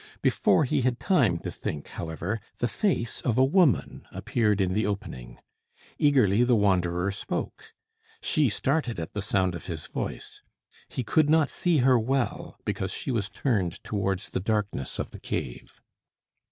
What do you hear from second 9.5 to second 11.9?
of his voice. He could not see